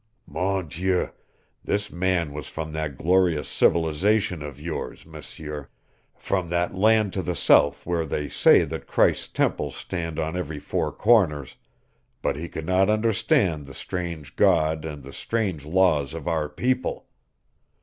"Mon 0.25 0.67
Dieu, 0.67 1.11
this 1.63 1.91
man 1.91 2.33
was 2.33 2.47
from 2.47 2.71
that 2.71 2.97
glorious 2.97 3.47
civilization 3.47 4.41
of 4.41 4.59
yours, 4.59 5.05
M'seur 5.05 5.69
from 6.15 6.49
that 6.49 6.73
land 6.73 7.13
to 7.13 7.21
the 7.21 7.35
south 7.35 7.85
where 7.85 8.03
they 8.03 8.27
say 8.27 8.63
that 8.65 8.87
Christ's 8.87 9.27
temples 9.27 9.75
stand 9.75 10.17
on 10.17 10.35
every 10.35 10.57
four 10.57 10.91
corners, 10.91 11.55
but 12.23 12.35
he 12.35 12.49
could 12.49 12.65
not 12.65 12.89
understand 12.89 13.67
the 13.67 13.75
strange 13.75 14.35
God 14.35 14.85
and 14.85 15.03
the 15.03 15.13
strange 15.13 15.65
laws 15.65 16.15
of 16.15 16.27
our 16.27 16.49
people! 16.49 17.05